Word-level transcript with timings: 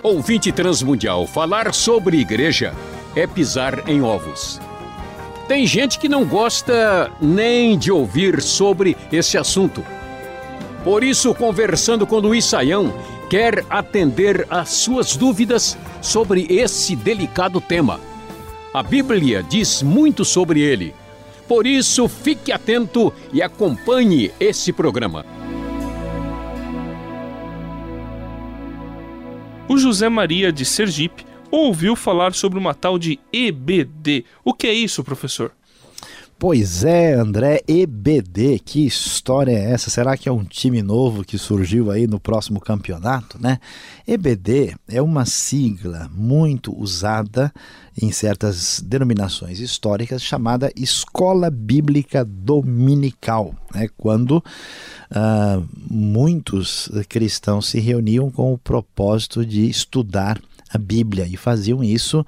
Ouvinte 0.00 0.52
Transmundial, 0.52 1.26
falar 1.26 1.74
sobre 1.74 2.18
igreja 2.18 2.72
é 3.16 3.26
pisar 3.26 3.88
em 3.88 4.00
ovos. 4.00 4.60
Tem 5.48 5.66
gente 5.66 5.98
que 5.98 6.08
não 6.08 6.24
gosta 6.24 7.10
nem 7.20 7.76
de 7.76 7.90
ouvir 7.90 8.40
sobre 8.40 8.96
esse 9.10 9.36
assunto. 9.36 9.84
Por 10.84 11.02
isso, 11.02 11.34
conversando 11.34 12.06
com 12.06 12.20
Luiz 12.20 12.44
Saião, 12.44 12.94
quer 13.28 13.64
atender 13.68 14.46
às 14.48 14.68
suas 14.68 15.16
dúvidas 15.16 15.76
sobre 16.00 16.46
esse 16.48 16.94
delicado 16.94 17.60
tema. 17.60 17.98
A 18.72 18.84
Bíblia 18.84 19.42
diz 19.42 19.82
muito 19.82 20.24
sobre 20.24 20.60
ele. 20.60 20.94
Por 21.48 21.66
isso, 21.66 22.06
fique 22.06 22.52
atento 22.52 23.12
e 23.32 23.42
acompanhe 23.42 24.30
esse 24.38 24.72
programa. 24.72 25.26
O 29.68 29.76
José 29.76 30.08
Maria 30.08 30.52
de 30.52 30.64
Sergipe 30.64 31.26
ouviu 31.50 31.96
falar 31.96 32.32
sobre 32.34 32.56
uma 32.56 32.72
tal 32.72 32.98
de 33.00 33.18
EBD. 33.32 34.24
O 34.44 34.54
que 34.54 34.68
é 34.68 34.72
isso, 34.72 35.02
professor? 35.02 35.50
Pois 36.38 36.84
é, 36.84 37.14
André, 37.14 37.62
EBD, 37.66 38.58
que 38.58 38.84
história 38.84 39.52
é 39.52 39.72
essa? 39.72 39.88
Será 39.88 40.18
que 40.18 40.28
é 40.28 40.32
um 40.32 40.44
time 40.44 40.82
novo 40.82 41.24
que 41.24 41.38
surgiu 41.38 41.90
aí 41.90 42.06
no 42.06 42.20
próximo 42.20 42.60
campeonato, 42.60 43.40
né? 43.40 43.58
EBD 44.06 44.76
é 44.86 45.00
uma 45.00 45.24
sigla 45.24 46.10
muito 46.12 46.78
usada 46.78 47.50
em 48.00 48.12
certas 48.12 48.82
denominações 48.84 49.60
históricas 49.60 50.22
chamada 50.22 50.70
Escola 50.76 51.48
Bíblica 51.48 52.22
Dominical, 52.22 53.54
né? 53.74 53.88
Quando 53.96 54.32
uh, 54.36 55.66
muitos 55.90 56.90
cristãos 57.08 57.66
se 57.66 57.80
reuniam 57.80 58.30
com 58.30 58.52
o 58.52 58.58
propósito 58.58 59.44
de 59.44 59.66
estudar 59.66 60.38
a 60.72 60.78
Bíblia 60.78 61.26
e 61.26 61.36
faziam 61.36 61.82
isso 61.82 62.24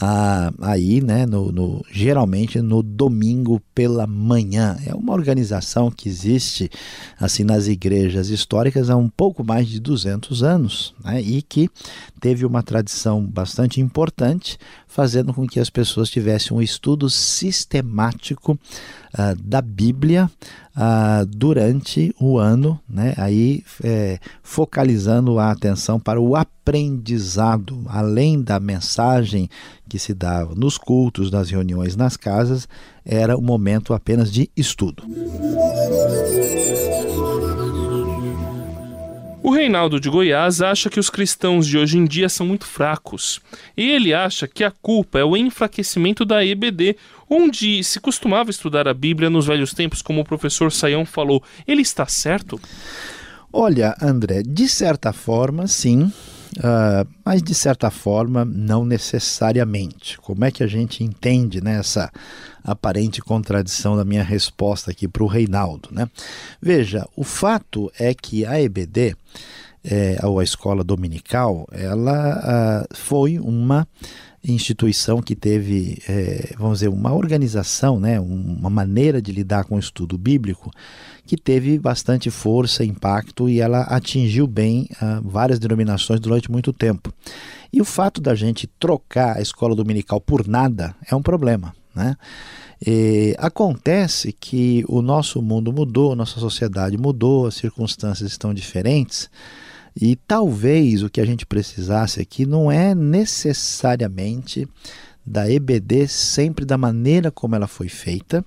ah, 0.00 0.52
aí, 0.60 1.00
né, 1.00 1.26
no, 1.26 1.52
no, 1.52 1.84
geralmente 1.90 2.60
no 2.60 2.82
domingo 2.82 3.60
pela 3.74 4.06
manhã. 4.06 4.76
É 4.86 4.94
uma 4.94 5.12
organização 5.12 5.90
que 5.90 6.08
existe 6.08 6.70
assim 7.18 7.44
nas 7.44 7.66
igrejas 7.68 8.28
históricas 8.28 8.90
há 8.90 8.96
um 8.96 9.08
pouco 9.08 9.44
mais 9.44 9.68
de 9.68 9.78
200 9.78 10.42
anos 10.42 10.94
né, 11.04 11.20
e 11.20 11.42
que 11.42 11.68
teve 12.20 12.46
uma 12.46 12.62
tradição 12.62 13.24
bastante 13.24 13.80
importante, 13.80 14.58
fazendo 14.88 15.34
com 15.34 15.46
que 15.46 15.60
as 15.60 15.68
pessoas 15.68 16.08
tivessem 16.08 16.56
um 16.56 16.62
estudo 16.62 17.10
sistemático 17.10 18.52
uh, 18.52 19.42
da 19.42 19.60
Bíblia 19.60 20.30
uh, 20.76 21.26
durante 21.26 22.14
o 22.18 22.38
ano, 22.38 22.80
né? 22.88 23.12
aí 23.16 23.62
é, 23.82 24.18
focalizando 24.42 25.38
a 25.38 25.50
atenção 25.50 26.00
para 26.00 26.20
o 26.20 26.34
aprendizado, 26.64 27.84
além 27.86 28.40
da 28.40 28.58
mensagem 28.58 29.50
que 29.86 29.98
se 29.98 30.14
dava 30.14 30.54
nos 30.54 30.78
cultos, 30.78 31.30
nas 31.30 31.50
reuniões, 31.50 31.94
nas 31.94 32.16
casas, 32.16 32.66
era 33.04 33.36
um 33.36 33.42
momento 33.42 33.92
apenas 33.92 34.32
de 34.32 34.50
estudo. 34.56 35.04
O 39.42 39.50
Reinaldo 39.50 40.00
de 40.00 40.08
Goiás 40.08 40.62
acha 40.62 40.88
que 40.88 40.98
os 40.98 41.10
cristãos 41.10 41.66
de 41.66 41.76
hoje 41.76 41.98
em 41.98 42.06
dia 42.06 42.30
são 42.30 42.46
muito 42.46 42.64
fracos. 42.64 43.42
E 43.76 43.90
ele 43.90 44.14
acha 44.14 44.48
que 44.48 44.64
a 44.64 44.70
culpa 44.70 45.18
é 45.18 45.24
o 45.24 45.36
enfraquecimento 45.36 46.24
da 46.24 46.42
EBD, 46.42 46.96
onde 47.28 47.84
se 47.84 48.00
costumava 48.00 48.48
estudar 48.48 48.88
a 48.88 48.94
Bíblia 48.94 49.28
nos 49.28 49.44
velhos 49.44 49.74
tempos, 49.74 50.00
como 50.00 50.22
o 50.22 50.24
professor 50.24 50.72
Saião 50.72 51.04
falou. 51.04 51.42
Ele 51.68 51.82
está 51.82 52.06
certo? 52.06 52.58
Olha, 53.52 53.94
André, 54.00 54.42
de 54.42 54.66
certa 54.66 55.12
forma, 55.12 55.66
sim. 55.66 56.10
Uh, 56.58 57.08
mas 57.24 57.42
de 57.42 57.54
certa 57.54 57.90
forma 57.90 58.44
não 58.44 58.84
necessariamente. 58.84 60.18
Como 60.18 60.44
é 60.44 60.50
que 60.50 60.62
a 60.62 60.66
gente 60.66 61.02
entende 61.02 61.60
né, 61.60 61.78
essa 61.78 62.12
aparente 62.62 63.20
contradição 63.20 63.96
da 63.96 64.04
minha 64.04 64.22
resposta 64.22 64.90
aqui 64.90 65.08
para 65.08 65.24
o 65.24 65.26
Reinaldo? 65.26 65.88
Né? 65.90 66.08
Veja, 66.62 67.06
o 67.16 67.24
fato 67.24 67.90
é 67.98 68.14
que 68.14 68.46
a 68.46 68.60
EBD, 68.60 69.16
é, 69.84 70.18
ou 70.22 70.38
a 70.38 70.44
escola 70.44 70.84
dominical, 70.84 71.66
ela 71.72 72.86
uh, 72.88 72.96
foi 72.96 73.38
uma 73.38 73.86
instituição 74.52 75.22
que 75.22 75.34
teve, 75.34 76.02
é, 76.08 76.54
vamos 76.58 76.78
dizer, 76.78 76.88
uma 76.88 77.14
organização, 77.14 77.98
né, 77.98 78.20
uma 78.20 78.68
maneira 78.68 79.20
de 79.22 79.32
lidar 79.32 79.64
com 79.64 79.76
o 79.76 79.78
estudo 79.78 80.18
bíblico 80.18 80.70
que 81.26 81.36
teve 81.36 81.78
bastante 81.78 82.30
força, 82.30 82.84
impacto 82.84 83.48
e 83.48 83.60
ela 83.60 83.82
atingiu 83.82 84.46
bem 84.46 84.88
uh, 85.00 85.26
várias 85.26 85.58
denominações 85.58 86.20
durante 86.20 86.50
muito 86.50 86.72
tempo. 86.72 87.12
E 87.72 87.80
o 87.80 87.84
fato 87.84 88.20
da 88.20 88.34
gente 88.34 88.66
trocar 88.78 89.38
a 89.38 89.40
escola 89.40 89.74
dominical 89.74 90.20
por 90.20 90.46
nada 90.46 90.94
é 91.10 91.14
um 91.16 91.22
problema, 91.22 91.74
né? 91.94 92.16
E 92.86 93.34
acontece 93.38 94.32
que 94.32 94.84
o 94.86 95.00
nosso 95.00 95.40
mundo 95.40 95.72
mudou, 95.72 96.14
nossa 96.14 96.38
sociedade 96.38 96.98
mudou, 96.98 97.46
as 97.46 97.54
circunstâncias 97.54 98.30
estão 98.30 98.52
diferentes. 98.52 99.30
E 100.00 100.16
talvez 100.16 101.02
o 101.02 101.10
que 101.10 101.20
a 101.20 101.24
gente 101.24 101.46
precisasse 101.46 102.20
aqui 102.20 102.44
não 102.44 102.70
é 102.70 102.94
necessariamente 102.94 104.68
da 105.24 105.50
EBD 105.50 106.06
sempre 106.08 106.64
da 106.64 106.76
maneira 106.76 107.30
como 107.30 107.54
ela 107.54 107.66
foi 107.66 107.88
feita, 107.88 108.44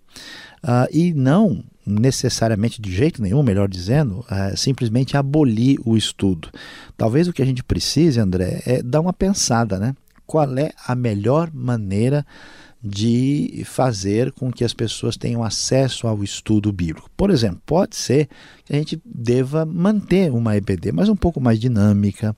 uh, 0.63 0.87
e 0.91 1.13
não 1.13 1.63
necessariamente 1.87 2.81
de 2.81 2.91
jeito 2.93 3.21
nenhum, 3.21 3.41
melhor 3.41 3.69
dizendo, 3.69 4.25
é, 4.29 4.55
simplesmente 4.57 5.15
abolir 5.15 5.79
o 5.85 5.95
estudo. 5.95 6.49
Talvez 6.97 7.29
o 7.29 7.33
que 7.33 7.41
a 7.41 7.45
gente 7.45 7.63
precise, 7.63 8.19
André, 8.19 8.61
é 8.65 8.83
dar 8.83 8.99
uma 8.99 9.13
pensada, 9.13 9.79
né? 9.79 9.95
Qual 10.25 10.57
é 10.57 10.71
a 10.85 10.93
melhor 10.93 11.49
maneira 11.53 12.25
de 12.83 13.63
fazer 13.65 14.31
com 14.31 14.51
que 14.51 14.63
as 14.63 14.73
pessoas 14.73 15.17
tenham 15.17 15.43
acesso 15.43 16.07
ao 16.07 16.23
estudo 16.23 16.71
bíblico. 16.71 17.09
Por 17.17 17.29
exemplo, 17.29 17.61
pode 17.65 17.95
ser 17.95 18.27
que 18.63 18.73
a 18.73 18.77
gente 18.77 19.01
deva 19.03 19.65
manter 19.65 20.31
uma 20.31 20.55
EBD, 20.55 20.91
mas 20.91 21.09
um 21.09 21.15
pouco 21.15 21.41
mais 21.41 21.59
dinâmica, 21.59 22.35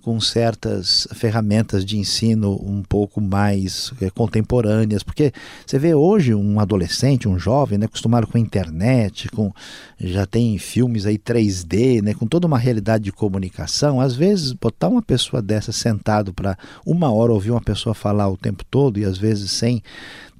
com 0.00 0.20
certas 0.20 1.06
ferramentas 1.14 1.84
de 1.84 1.98
ensino 1.98 2.54
um 2.62 2.82
pouco 2.82 3.20
mais 3.20 3.92
é, 4.00 4.10
contemporâneas, 4.10 5.02
porque 5.02 5.32
você 5.66 5.78
vê 5.78 5.94
hoje 5.94 6.34
um 6.34 6.58
adolescente, 6.58 7.28
um 7.28 7.38
jovem, 7.38 7.78
né, 7.78 7.86
acostumado 7.86 8.26
com 8.26 8.36
a 8.36 8.40
internet, 8.40 9.28
com 9.28 9.52
já 9.98 10.26
tem 10.26 10.56
filmes 10.58 11.06
aí 11.06 11.18
3D, 11.18 12.02
né, 12.02 12.14
com 12.14 12.26
toda 12.26 12.46
uma 12.46 12.58
realidade 12.58 13.04
de 13.04 13.12
comunicação, 13.12 14.00
às 14.00 14.14
vezes 14.14 14.52
botar 14.52 14.88
uma 14.88 15.02
pessoa 15.02 15.42
dessa 15.42 15.72
sentado 15.72 16.32
para 16.32 16.56
uma 16.84 17.10
hora 17.12 17.32
ouvir 17.32 17.50
uma 17.50 17.60
pessoa 17.60 17.94
falar 17.94 18.28
o 18.28 18.36
tempo 18.36 18.64
todo 18.70 18.98
e 18.98 19.04
às 19.04 19.18
vezes 19.18 19.50
sem 19.50 19.82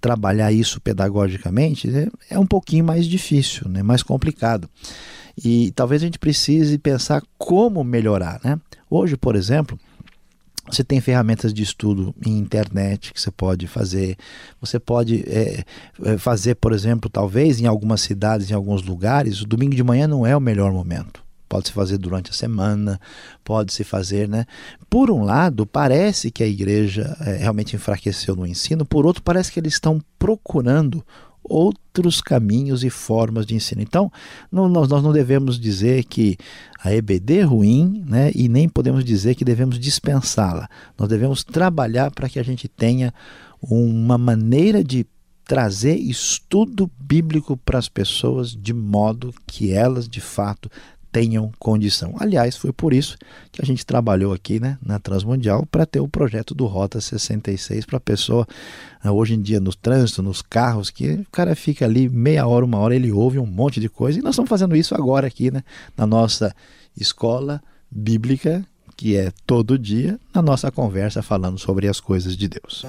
trabalhar 0.01 0.51
isso 0.51 0.81
pedagogicamente, 0.81 1.89
né, 1.89 2.09
é 2.29 2.39
um 2.39 2.47
pouquinho 2.47 2.85
mais 2.85 3.07
difícil, 3.07 3.69
né, 3.69 3.83
mais 3.83 4.03
complicado. 4.03 4.69
E 5.43 5.71
talvez 5.73 6.03
a 6.03 6.05
gente 6.05 6.19
precise 6.19 6.77
pensar 6.77 7.23
como 7.39 7.83
melhorar, 7.83 8.41
né? 8.45 8.59
Hoje, 8.91 9.17
por 9.17 9.37
exemplo, 9.37 9.79
você 10.69 10.85
tem 10.85 11.01
ferramentas 11.01 11.55
de 11.55 11.63
estudo 11.63 12.15
em 12.25 12.37
internet 12.39 13.13
que 13.13 13.21
você 13.21 13.31
pode 13.31 13.67
fazer. 13.67 14.17
Você 14.61 14.79
pode 14.79 15.25
é, 15.27 15.65
fazer, 16.19 16.57
por 16.57 16.73
exemplo, 16.73 17.09
talvez 17.09 17.61
em 17.61 17.67
algumas 17.67 18.01
cidades, 18.01 18.51
em 18.51 18.55
alguns 18.55 18.83
lugares, 18.83 19.41
o 19.41 19.47
domingo 19.47 19.75
de 19.75 19.83
manhã 19.83 20.07
não 20.07 20.27
é 20.27 20.37
o 20.37 20.41
melhor 20.41 20.73
momento. 20.73 21.23
Pode 21.49 21.69
se 21.69 21.73
fazer 21.73 21.99
durante 21.99 22.31
a 22.31 22.35
semana, 22.35 23.01
pode 23.43 23.73
se 23.73 23.83
fazer, 23.83 24.29
né? 24.29 24.47
Por 24.89 25.11
um 25.11 25.25
lado, 25.25 25.67
parece 25.67 26.31
que 26.31 26.45
a 26.45 26.47
igreja 26.47 27.17
é, 27.21 27.39
realmente 27.39 27.75
enfraqueceu 27.75 28.37
no 28.37 28.47
ensino, 28.47 28.85
por 28.85 29.05
outro, 29.05 29.21
parece 29.21 29.51
que 29.51 29.59
eles 29.59 29.73
estão 29.73 30.01
procurando 30.17 31.05
outros 31.51 32.21
caminhos 32.21 32.85
e 32.85 32.89
formas 32.89 33.45
de 33.45 33.57
ensino. 33.57 33.83
Então, 33.83 34.11
não, 34.51 34.69
nós, 34.69 34.89
nós 34.89 35.03
não 35.03 35.13
devemos 35.13 35.59
dizer 35.59 36.05
que 36.05 36.39
a 36.83 36.95
EBD 36.95 37.39
é 37.39 37.43
ruim, 37.43 38.05
né, 38.07 38.31
e 38.35 38.49
nem 38.49 38.69
podemos 38.69 39.05
dizer 39.05 39.35
que 39.35 39.45
devemos 39.45 39.79
dispensá-la. 39.79 40.69
Nós 40.97 41.09
devemos 41.09 41.43
trabalhar 41.43 42.13
para 42.13 42.29
que 42.29 42.39
a 42.39 42.43
gente 42.43 42.69
tenha 42.69 43.13
uma 43.61 44.17
maneira 44.17 44.83
de 44.85 45.05
trazer 45.45 45.97
estudo 45.97 46.89
bíblico 46.97 47.57
para 47.57 47.79
as 47.79 47.89
pessoas 47.89 48.55
de 48.55 48.73
modo 48.73 49.35
que 49.47 49.73
elas 49.73 50.09
de 50.09 50.21
fato 50.21 50.71
tenham 51.13 51.51
condição. 51.59 52.15
Aliás, 52.19 52.57
foi 52.57 52.73
por 52.73 52.93
isso 52.93 53.17
que 53.51 53.61
a 53.61 53.65
gente 53.65 53.85
trabalhou 53.85 54.33
aqui 54.33 54.61
né, 54.61 54.79
na 54.85 54.99
Transmundial 54.99 55.67
para 55.67 55.85
ter 55.85 56.01
o 56.01 56.09
projeto 56.09 56.55
do 56.55 56.67
Rota 56.67 57.01
66 57.01 57.85
para 57.85 57.97
a 57.97 58.01
pessoa, 58.01 58.47
ah, 59.03 59.13
hoje 59.13 59.35
em 59.35 59.43
dia 59.43 59.61
no 59.61 59.75
trânsito, 59.75 60.23
nos 60.23 60.43
carros, 60.43 60.91
que 60.91 61.13
o 61.15 61.27
cara 61.33 61.55
fica 61.55 61.85
ali 61.85 62.09
meia 62.09 62.47
hora, 62.47 62.65
uma 62.65 62.79
hora, 62.79 62.95
ele 62.95 63.11
ouve 63.11 63.39
um 63.39 63.47
monte 63.47 63.81
de 63.81 63.89
coisa 63.89 64.19
e 64.19 64.23
nós 64.23 64.35
estamos 64.35 64.49
fazendo 64.49 64.77
isso 64.77 64.95
agora 64.95 65.27
aqui 65.27 65.51
né, 65.51 65.63
na 65.97 66.07
nossa 66.07 66.55
escola 66.97 67.61
bíblica, 67.91 68.65
que 68.97 69.17
é 69.17 69.33
todo 69.47 69.79
dia, 69.79 70.19
na 70.35 70.43
nossa 70.43 70.71
conversa 70.71 71.23
falando 71.23 71.59
sobre 71.59 71.89
as 71.89 72.01
coisas 72.01 72.37
de 72.37 72.49
Deus. 72.49 72.85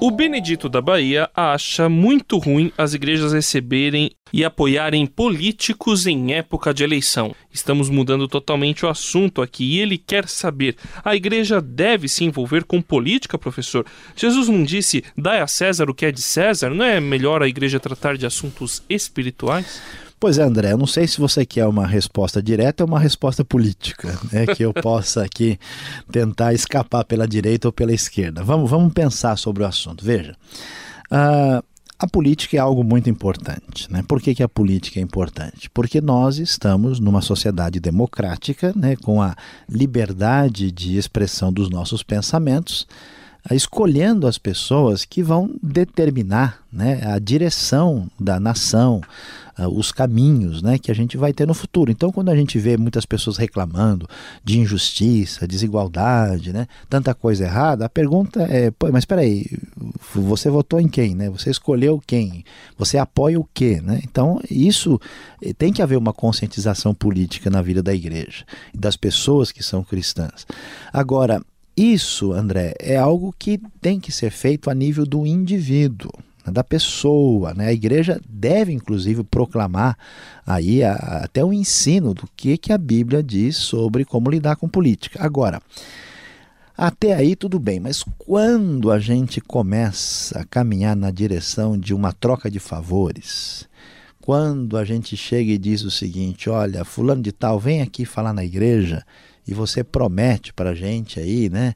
O 0.00 0.10
Benedito 0.10 0.68
da 0.68 0.82
Bahia 0.82 1.30
acha 1.34 1.88
muito 1.88 2.36
ruim 2.36 2.72
as 2.76 2.94
igrejas 2.94 3.32
receberem 3.32 4.10
e 4.32 4.44
apoiarem 4.44 5.06
políticos 5.06 6.06
em 6.06 6.34
época 6.34 6.74
de 6.74 6.82
eleição. 6.82 7.34
Estamos 7.52 7.88
mudando 7.88 8.26
totalmente 8.26 8.84
o 8.84 8.88
assunto 8.88 9.40
aqui 9.40 9.64
e 9.64 9.80
ele 9.80 9.96
quer 9.96 10.28
saber: 10.28 10.76
a 11.04 11.14
igreja 11.14 11.60
deve 11.60 12.08
se 12.08 12.24
envolver 12.24 12.64
com 12.64 12.82
política, 12.82 13.38
professor? 13.38 13.86
Jesus 14.16 14.48
não 14.48 14.64
disse: 14.64 15.04
dai 15.16 15.40
a 15.40 15.46
César 15.46 15.88
o 15.88 15.94
que 15.94 16.06
é 16.06 16.12
de 16.12 16.20
César? 16.20 16.70
Não 16.70 16.84
é 16.84 17.00
melhor 17.00 17.42
a 17.42 17.48
igreja 17.48 17.80
tratar 17.80 18.16
de 18.16 18.26
assuntos 18.26 18.82
espirituais? 18.88 19.80
Pois 20.24 20.38
é, 20.38 20.42
André, 20.42 20.72
eu 20.72 20.78
não 20.78 20.86
sei 20.86 21.06
se 21.06 21.20
você 21.20 21.44
quer 21.44 21.66
uma 21.66 21.86
resposta 21.86 22.42
direta 22.42 22.82
ou 22.82 22.88
uma 22.88 22.98
resposta 22.98 23.44
política, 23.44 24.18
né, 24.32 24.46
que 24.46 24.64
eu 24.64 24.72
possa 24.72 25.22
aqui 25.22 25.58
tentar 26.10 26.54
escapar 26.54 27.04
pela 27.04 27.28
direita 27.28 27.68
ou 27.68 27.72
pela 27.72 27.92
esquerda. 27.92 28.42
Vamos, 28.42 28.70
vamos 28.70 28.90
pensar 28.94 29.36
sobre 29.36 29.62
o 29.62 29.66
assunto. 29.66 30.02
Veja, 30.02 30.34
uh, 31.12 31.62
a 31.98 32.06
política 32.06 32.56
é 32.56 32.58
algo 32.58 32.82
muito 32.82 33.10
importante. 33.10 33.86
Né? 33.92 34.02
Por 34.08 34.18
que, 34.18 34.34
que 34.34 34.42
a 34.42 34.48
política 34.48 34.98
é 34.98 35.02
importante? 35.02 35.68
Porque 35.68 36.00
nós 36.00 36.38
estamos 36.38 36.98
numa 36.98 37.20
sociedade 37.20 37.78
democrática, 37.78 38.72
né, 38.74 38.96
com 38.96 39.20
a 39.20 39.36
liberdade 39.68 40.72
de 40.72 40.96
expressão 40.96 41.52
dos 41.52 41.68
nossos 41.68 42.02
pensamentos 42.02 42.86
escolhendo 43.50 44.26
as 44.26 44.38
pessoas 44.38 45.04
que 45.04 45.22
vão 45.22 45.50
determinar 45.62 46.62
né, 46.72 47.02
a 47.04 47.18
direção 47.18 48.10
da 48.18 48.40
nação, 48.40 49.00
os 49.70 49.92
caminhos 49.92 50.62
né, 50.62 50.78
que 50.78 50.90
a 50.90 50.94
gente 50.94 51.16
vai 51.16 51.32
ter 51.32 51.46
no 51.46 51.54
futuro. 51.54 51.90
Então, 51.90 52.10
quando 52.10 52.30
a 52.30 52.36
gente 52.36 52.58
vê 52.58 52.76
muitas 52.76 53.06
pessoas 53.06 53.36
reclamando 53.36 54.08
de 54.42 54.58
injustiça, 54.58 55.46
desigualdade, 55.46 56.52
né, 56.52 56.66
tanta 56.88 57.14
coisa 57.14 57.44
errada, 57.44 57.84
a 57.84 57.88
pergunta 57.88 58.42
é: 58.42 58.72
mas 58.90 59.02
espera 59.02 59.20
aí, 59.20 59.46
você 60.12 60.50
votou 60.50 60.80
em 60.80 60.88
quem? 60.88 61.14
Né? 61.14 61.30
Você 61.30 61.50
escolheu 61.50 62.02
quem? 62.04 62.44
Você 62.76 62.98
apoia 62.98 63.38
o 63.38 63.48
quê? 63.54 63.80
Né? 63.80 64.00
Então, 64.02 64.40
isso 64.50 65.00
eh, 65.40 65.52
tem 65.52 65.72
que 65.72 65.82
haver 65.82 65.96
uma 65.96 66.12
conscientização 66.12 66.92
política 66.92 67.48
na 67.48 67.62
vida 67.62 67.82
da 67.82 67.94
igreja 67.94 68.44
das 68.74 68.96
pessoas 68.96 69.52
que 69.52 69.62
são 69.62 69.84
cristãs. 69.84 70.46
Agora, 70.92 71.40
isso, 71.76 72.32
André, 72.32 72.74
é 72.78 72.96
algo 72.96 73.34
que 73.36 73.60
tem 73.80 73.98
que 73.98 74.12
ser 74.12 74.30
feito 74.30 74.70
a 74.70 74.74
nível 74.74 75.04
do 75.04 75.26
indivíduo, 75.26 76.12
né, 76.46 76.52
da 76.52 76.62
pessoa. 76.62 77.52
Né? 77.52 77.66
A 77.66 77.72
igreja 77.72 78.20
deve, 78.28 78.72
inclusive, 78.72 79.24
proclamar 79.24 79.98
aí 80.46 80.84
a, 80.84 80.94
até 81.24 81.44
o 81.44 81.52
ensino 81.52 82.14
do 82.14 82.28
que, 82.36 82.56
que 82.56 82.72
a 82.72 82.78
Bíblia 82.78 83.22
diz 83.22 83.56
sobre 83.56 84.04
como 84.04 84.30
lidar 84.30 84.54
com 84.56 84.68
política. 84.68 85.18
Agora, 85.20 85.60
até 86.76 87.14
aí 87.14 87.36
tudo 87.36 87.58
bem, 87.58 87.78
mas 87.80 88.04
quando 88.18 88.90
a 88.90 88.98
gente 88.98 89.40
começa 89.40 90.40
a 90.40 90.44
caminhar 90.44 90.96
na 90.96 91.10
direção 91.10 91.78
de 91.78 91.94
uma 91.94 92.12
troca 92.12 92.50
de 92.50 92.58
favores, 92.58 93.68
quando 94.20 94.76
a 94.76 94.84
gente 94.84 95.16
chega 95.16 95.52
e 95.52 95.58
diz 95.58 95.82
o 95.82 95.90
seguinte: 95.90 96.48
olha, 96.48 96.84
fulano 96.84 97.22
de 97.22 97.30
tal, 97.30 97.60
vem 97.60 97.82
aqui 97.82 98.04
falar 98.04 98.32
na 98.32 98.44
igreja 98.44 99.04
e 99.46 99.54
você 99.54 99.84
promete 99.84 100.52
para 100.52 100.70
a 100.70 100.74
gente 100.74 101.20
aí, 101.20 101.48
né, 101.50 101.74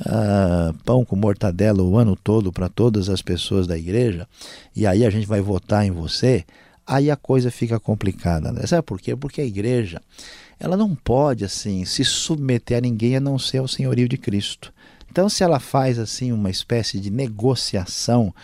uh, 0.00 0.74
pão 0.84 1.04
com 1.04 1.16
mortadela 1.16 1.82
o 1.82 1.96
ano 1.96 2.16
todo 2.16 2.52
para 2.52 2.68
todas 2.68 3.08
as 3.08 3.22
pessoas 3.22 3.66
da 3.66 3.76
igreja, 3.76 4.26
e 4.74 4.86
aí 4.86 5.04
a 5.04 5.10
gente 5.10 5.26
vai 5.26 5.40
votar 5.40 5.84
em 5.84 5.90
você, 5.90 6.44
aí 6.86 7.10
a 7.10 7.16
coisa 7.16 7.50
fica 7.50 7.78
complicada. 7.78 8.52
Né? 8.52 8.66
Sabe 8.66 8.82
por 8.82 9.00
quê? 9.00 9.14
Porque 9.14 9.40
a 9.40 9.46
igreja 9.46 10.00
ela 10.60 10.76
não 10.76 10.94
pode 10.94 11.44
assim 11.44 11.84
se 11.84 12.04
submeter 12.04 12.78
a 12.78 12.80
ninguém 12.80 13.16
a 13.16 13.20
não 13.20 13.38
ser 13.38 13.60
o 13.60 13.68
senhorio 13.68 14.08
de 14.08 14.16
Cristo. 14.16 14.72
Então, 15.10 15.28
se 15.28 15.42
ela 15.42 15.58
faz 15.58 15.98
assim 15.98 16.32
uma 16.32 16.50
espécie 16.50 17.00
de 17.00 17.10
negociação 17.10 18.34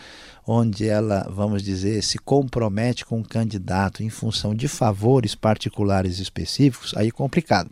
onde 0.46 0.86
ela, 0.86 1.26
vamos 1.30 1.62
dizer, 1.62 2.02
se 2.02 2.18
compromete 2.18 3.04
com 3.04 3.18
um 3.18 3.22
candidato 3.22 4.02
em 4.02 4.10
função 4.10 4.54
de 4.54 4.68
favores 4.68 5.34
particulares 5.34 6.18
específicos, 6.18 6.94
aí 6.96 7.08
é 7.08 7.10
complicado. 7.10 7.70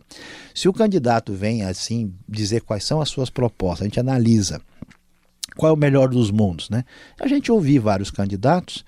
Se 0.55 0.67
o 0.67 0.73
candidato 0.73 1.33
vem 1.33 1.63
assim 1.63 2.13
dizer 2.27 2.61
quais 2.61 2.83
são 2.83 2.99
as 2.99 3.09
suas 3.09 3.29
propostas, 3.29 3.81
a 3.81 3.85
gente 3.85 3.99
analisa 3.99 4.59
qual 5.55 5.69
é 5.69 5.73
o 5.73 5.77
melhor 5.77 6.09
dos 6.09 6.31
mundos, 6.31 6.69
né? 6.69 6.83
A 7.19 7.27
gente 7.27 7.51
ouvir 7.51 7.77
vários 7.77 8.09
candidatos 8.09 8.83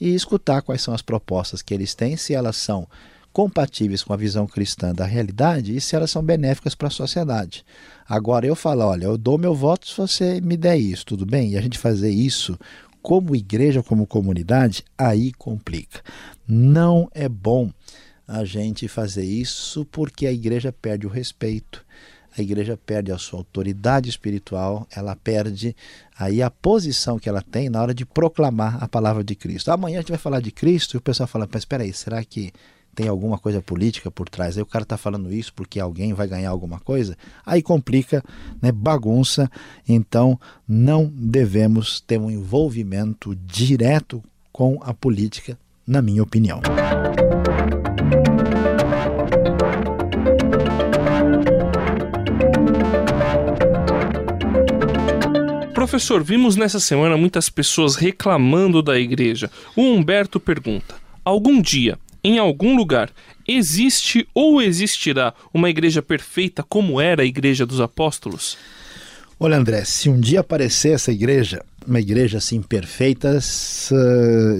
e 0.00 0.14
escutar 0.14 0.62
quais 0.62 0.82
são 0.82 0.92
as 0.92 1.02
propostas 1.02 1.62
que 1.62 1.72
eles 1.72 1.94
têm, 1.94 2.16
se 2.16 2.34
elas 2.34 2.56
são 2.56 2.88
compatíveis 3.32 4.02
com 4.02 4.12
a 4.12 4.16
visão 4.16 4.46
cristã 4.46 4.92
da 4.92 5.04
realidade 5.04 5.76
e 5.76 5.80
se 5.80 5.94
elas 5.94 6.10
são 6.10 6.22
benéficas 6.22 6.74
para 6.74 6.88
a 6.88 6.90
sociedade. 6.90 7.64
Agora 8.08 8.46
eu 8.46 8.56
falo, 8.56 8.82
olha, 8.84 9.04
eu 9.04 9.18
dou 9.18 9.38
meu 9.38 9.54
voto 9.54 9.86
se 9.86 9.96
você 9.96 10.40
me 10.40 10.56
der 10.56 10.76
isso, 10.76 11.06
tudo 11.06 11.24
bem? 11.24 11.50
E 11.50 11.56
a 11.56 11.60
gente 11.60 11.78
fazer 11.78 12.10
isso 12.10 12.58
como 13.08 13.34
igreja, 13.34 13.82
como 13.82 14.06
comunidade, 14.06 14.84
aí 14.98 15.32
complica. 15.32 16.02
Não 16.46 17.08
é 17.14 17.26
bom 17.26 17.72
a 18.26 18.44
gente 18.44 18.86
fazer 18.86 19.24
isso 19.24 19.86
porque 19.86 20.26
a 20.26 20.30
igreja 20.30 20.70
perde 20.70 21.06
o 21.06 21.08
respeito, 21.08 21.82
a 22.36 22.42
igreja 22.42 22.76
perde 22.76 23.10
a 23.10 23.16
sua 23.16 23.38
autoridade 23.38 24.10
espiritual, 24.10 24.86
ela 24.94 25.16
perde 25.16 25.74
aí 26.18 26.42
a 26.42 26.50
posição 26.50 27.18
que 27.18 27.30
ela 27.30 27.40
tem 27.40 27.70
na 27.70 27.80
hora 27.80 27.94
de 27.94 28.04
proclamar 28.04 28.76
a 28.84 28.86
palavra 28.86 29.24
de 29.24 29.34
Cristo. 29.34 29.70
Amanhã 29.70 30.00
a 30.00 30.00
gente 30.02 30.10
vai 30.12 30.18
falar 30.18 30.40
de 30.42 30.50
Cristo 30.50 30.92
e 30.94 30.98
o 30.98 31.00
pessoal 31.00 31.26
fala, 31.26 31.48
mas 31.50 31.62
espera 31.62 31.84
aí, 31.84 31.94
será 31.94 32.22
que 32.22 32.52
tem 32.98 33.06
alguma 33.06 33.38
coisa 33.38 33.62
política 33.62 34.10
por 34.10 34.28
trás. 34.28 34.56
Aí 34.56 34.62
o 34.64 34.66
cara 34.66 34.82
está 34.82 34.96
falando 34.96 35.32
isso 35.32 35.54
porque 35.54 35.78
alguém 35.78 36.12
vai 36.12 36.26
ganhar 36.26 36.50
alguma 36.50 36.80
coisa. 36.80 37.16
Aí 37.46 37.62
complica, 37.62 38.24
né, 38.60 38.72
bagunça. 38.72 39.48
Então 39.88 40.36
não 40.66 41.06
devemos 41.06 42.00
ter 42.00 42.18
um 42.18 42.28
envolvimento 42.28 43.36
direto 43.36 44.20
com 44.50 44.80
a 44.82 44.92
política, 44.92 45.56
na 45.86 46.02
minha 46.02 46.24
opinião. 46.24 46.60
Professor, 55.72 56.24
vimos 56.24 56.56
nessa 56.56 56.80
semana 56.80 57.16
muitas 57.16 57.48
pessoas 57.48 57.94
reclamando 57.94 58.82
da 58.82 58.98
igreja. 58.98 59.48
O 59.76 59.82
Humberto 59.82 60.40
pergunta: 60.40 60.96
algum 61.24 61.62
dia 61.62 61.96
em 62.22 62.38
algum 62.38 62.76
lugar 62.76 63.10
existe 63.46 64.28
ou 64.34 64.60
existirá 64.60 65.32
uma 65.52 65.70
igreja 65.70 66.02
perfeita 66.02 66.62
como 66.62 67.00
era 67.00 67.22
a 67.22 67.26
igreja 67.26 67.64
dos 67.64 67.80
apóstolos? 67.80 68.56
Olha, 69.40 69.56
André, 69.56 69.84
se 69.84 70.08
um 70.08 70.18
dia 70.18 70.40
aparecer 70.40 70.94
essa 70.94 71.12
igreja, 71.12 71.64
uma 71.86 72.00
igreja 72.00 72.38
assim 72.38 72.60
perfeita, 72.60 73.38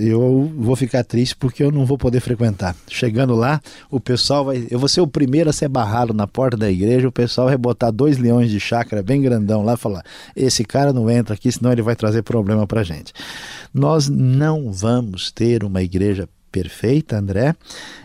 eu 0.01 0.53
vou 0.57 0.77
ficar 0.77 1.03
triste 1.03 1.35
porque 1.35 1.65
eu 1.65 1.73
não 1.73 1.85
vou 1.85 1.99
poder 1.99 2.21
frequentar. 2.21 2.77
Chegando 2.87 3.35
lá, 3.35 3.61
o 3.91 3.99
pessoal 3.99 4.45
vai. 4.45 4.69
Eu 4.71 4.79
vou 4.79 4.89
ser 4.89 5.01
o 5.01 5.07
primeiro 5.07 5.51
a 5.51 5.53
ser 5.53 5.67
barrado 5.67 6.15
na 6.15 6.29
porta 6.29 6.57
da 6.57 6.71
igreja, 6.71 7.09
o 7.09 7.13
pessoal 7.13 7.49
vai 7.49 7.57
botar 7.57 7.91
dois 7.91 8.19
leões 8.19 8.51
de 8.51 8.61
chácara 8.61 9.03
bem 9.03 9.21
grandão 9.21 9.65
lá 9.65 9.75
e 9.75 9.77
falar: 9.77 10.05
esse 10.37 10.65
cara 10.65 10.93
não 10.93 11.11
entra 11.11 11.35
aqui, 11.35 11.51
senão 11.51 11.73
ele 11.73 11.83
vai 11.83 11.97
trazer 11.97 12.23
problema 12.23 12.65
pra 12.65 12.85
gente. 12.85 13.13
Nós 13.75 14.09
não 14.09 14.73
vamos 14.73 15.33
ter 15.33 15.65
uma 15.65 15.83
igreja 15.83 16.29
perfeita, 16.51 17.19
André. 17.19 17.55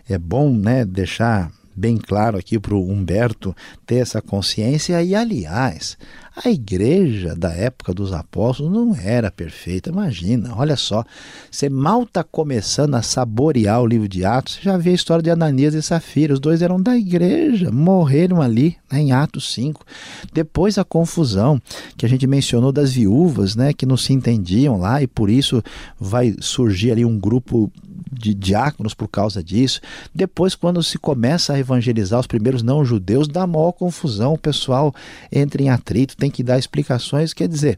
É 0.07 0.17
bom 0.17 0.51
né, 0.51 0.85
deixar 0.85 1.51
bem 1.75 1.97
claro 1.97 2.37
aqui 2.37 2.59
para 2.59 2.75
o 2.75 2.89
Humberto 2.89 3.55
ter 3.85 3.95
essa 3.95 4.21
consciência. 4.21 5.01
E, 5.01 5.15
aliás, 5.15 5.97
a 6.35 6.49
igreja 6.49 7.35
da 7.35 7.51
época 7.51 7.93
dos 7.93 8.11
apóstolos 8.11 8.71
não 8.71 8.95
era 8.95 9.29
perfeita. 9.29 9.89
Imagina, 9.89 10.55
olha 10.55 10.75
só, 10.75 11.05
você 11.51 11.69
mal 11.69 12.03
está 12.03 12.23
começando 12.23 12.95
a 12.95 13.03
saborear 13.03 13.81
o 13.81 13.85
livro 13.85 14.07
de 14.07 14.25
Atos, 14.25 14.55
você 14.55 14.61
já 14.61 14.77
vê 14.77 14.89
a 14.89 14.93
história 14.93 15.21
de 15.21 15.29
Ananias 15.29 15.75
e 15.75 15.81
Safira. 15.81 16.33
Os 16.33 16.39
dois 16.39 16.61
eram 16.61 16.81
da 16.81 16.97
igreja, 16.97 17.71
morreram 17.71 18.41
ali 18.41 18.75
né, 18.91 18.99
em 18.99 19.11
Atos 19.11 19.53
5. 19.53 19.85
Depois 20.33 20.77
a 20.79 20.83
confusão 20.83 21.61
que 21.95 22.05
a 22.05 22.09
gente 22.09 22.25
mencionou 22.25 22.71
das 22.71 22.91
viúvas, 22.91 23.55
né, 23.55 23.71
que 23.71 23.85
não 23.85 23.97
se 23.97 24.11
entendiam 24.11 24.79
lá 24.79 25.03
e 25.03 25.07
por 25.07 25.29
isso 25.29 25.63
vai 25.99 26.35
surgir 26.39 26.91
ali 26.91 27.05
um 27.05 27.19
grupo 27.19 27.71
de 28.13 28.33
diáconos 28.33 28.93
por 28.93 29.07
causa 29.07 29.43
disso. 29.43 29.81
Depois, 30.13 30.55
quando 30.55 30.81
se 30.83 30.97
começa 30.97 31.53
a 31.53 31.59
evangelizar 31.59 32.19
os 32.19 32.27
primeiros 32.27 32.61
não-judeus, 32.61 33.27
dá 33.27 33.45
maior 33.47 33.71
confusão, 33.71 34.33
o 34.33 34.37
pessoal 34.37 34.93
entra 35.31 35.61
em 35.61 35.69
atrito, 35.69 36.15
tem 36.23 36.31
que 36.31 36.41
dar 36.41 36.57
explicações. 36.57 37.33
Quer 37.33 37.49
dizer, 37.49 37.77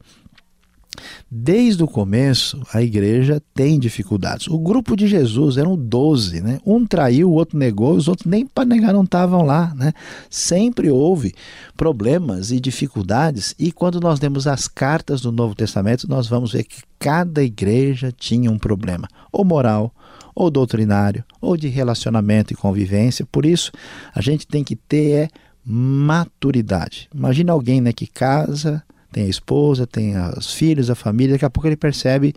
Desde 1.30 1.84
o 1.84 1.88
começo, 1.88 2.62
a 2.74 2.82
igreja 2.82 3.42
tem 3.54 3.78
dificuldades. 3.78 4.48
O 4.48 4.58
grupo 4.58 4.96
de 4.96 5.08
Jesus 5.08 5.58
eram 5.58 5.76
12, 5.76 6.40
né? 6.40 6.60
Um 6.66 6.86
traiu, 6.86 7.30
o 7.30 7.34
outro 7.34 7.58
negou, 7.58 7.96
os 7.96 8.08
outros 8.08 8.26
nem 8.26 8.46
para 8.46 8.64
negar 8.64 8.94
não 8.94 9.04
estavam 9.04 9.42
lá, 9.42 9.74
né? 9.76 9.92
Sempre 10.30 10.90
houve 10.90 11.34
problemas 11.76 12.50
e 12.50 12.62
dificuldades, 12.62 13.54
e 13.60 13.74
quando 13.74 14.00
nós 14.00 14.22
lemos 14.22 14.48
as 14.48 14.70
cartas 14.70 15.20
do 15.20 15.34
Novo 15.34 15.54
Testamento, 15.54 16.08
nós 16.08 16.28
vamos 16.28 16.54
ver 16.54 16.64
que 16.64 16.82
cada 16.98 17.44
igreja 17.44 18.14
tinha 18.18 18.50
um 18.50 18.58
problema, 18.58 19.10
ou 19.34 19.44
moral, 19.44 19.94
ou 20.34 20.50
doutrinário, 20.50 21.26
ou 21.42 21.58
de 21.58 21.68
relacionamento 21.68 22.54
e 22.54 22.56
convivência. 22.56 23.28
Por 23.30 23.46
isso, 23.46 23.70
a 24.14 24.22
gente 24.22 24.48
tem 24.48 24.64
que 24.64 24.78
ter 24.78 25.12
é, 25.12 25.30
maturidade. 25.66 27.10
Imagina 27.14 27.52
alguém 27.52 27.82
né, 27.82 27.92
que 27.92 28.06
casa, 28.06 28.84
tem 29.12 29.26
a 29.26 29.30
esposa, 29.30 29.88
tem 29.88 30.14
os 30.38 30.54
filhos, 30.54 30.90
a 30.90 30.96
família, 30.96 31.34
daqui 31.34 31.46
a 31.46 31.50
pouco 31.50 31.68
ele 31.68 31.78
percebe 31.78 32.36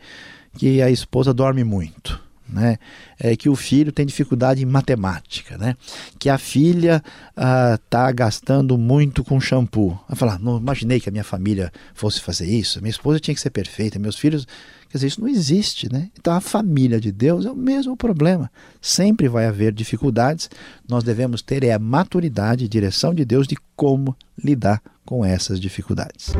que 0.57 0.81
a 0.81 0.91
esposa 0.91 1.35
dorme 1.35 1.65
muito. 1.65 2.21
Né? 2.49 2.78
É 3.21 3.37
que 3.37 3.49
o 3.49 3.55
filho 3.55 3.93
tem 3.93 4.07
dificuldade 4.07 4.62
em 4.62 4.67
matemática, 4.67 5.59
né? 5.59 5.76
Que 6.19 6.31
a 6.31 6.38
filha 6.38 7.02
está 7.31 8.07
ah, 8.07 8.12
gastando 8.12 8.78
muito 8.78 9.23
com 9.23 9.38
shampoo. 9.38 9.99
Vai 10.09 10.17
falar, 10.17 10.38
não 10.38 10.57
imaginei 10.57 10.99
que 10.99 11.09
a 11.09 11.12
minha 11.12 11.25
família 11.25 11.71
fosse 11.95 12.21
fazer 12.21 12.47
isso. 12.47 12.81
Minha 12.81 12.90
esposa 12.90 13.21
tinha 13.21 13.35
que 13.35 13.40
ser 13.40 13.50
perfeita, 13.50 13.99
meus 13.99 14.17
filhos. 14.17 14.47
Quer 14.90 14.97
dizer, 14.97 15.09
isso 15.09 15.21
não 15.21 15.28
existe, 15.28 15.93
né? 15.93 16.09
Então 16.19 16.33
a 16.33 16.40
família 16.40 16.99
de 16.99 17.12
Deus 17.12 17.45
é 17.45 17.50
o 17.50 17.57
mesmo 17.57 17.95
problema. 17.95 18.50
Sempre 18.81 19.28
vai 19.28 19.47
haver 19.47 19.73
dificuldades. 19.73 20.49
Nós 20.88 21.05
devemos 21.05 21.43
ter 21.43 21.62
é 21.62 21.73
a 21.73 21.78
maturidade 21.78 22.64
e 22.64 22.69
direção 22.69 23.12
de 23.12 23.25
Deus 23.25 23.47
de 23.47 23.57
como 23.76 24.17
lidar 24.43 24.81
com 25.05 25.23
essas 25.25 25.61
dificuldades. 25.61 26.33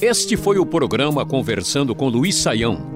Este 0.00 0.36
foi 0.36 0.58
o 0.58 0.66
programa 0.66 1.24
Conversando 1.24 1.94
com 1.94 2.08
Luiz 2.08 2.34
Saião. 2.34 2.95